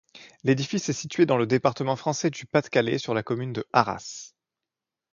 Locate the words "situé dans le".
0.93-1.45